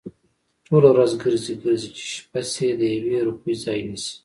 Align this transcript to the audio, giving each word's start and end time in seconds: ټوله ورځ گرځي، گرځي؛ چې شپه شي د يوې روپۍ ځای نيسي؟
ټوله 0.65 0.89
ورځ 0.91 1.11
گرځي، 1.21 1.53
گرځي؛ 1.63 1.89
چې 1.97 2.03
شپه 2.15 2.41
شي 2.51 2.69
د 2.79 2.81
يوې 2.95 3.17
روپۍ 3.27 3.53
ځای 3.63 3.79
نيسي؟ 3.87 4.13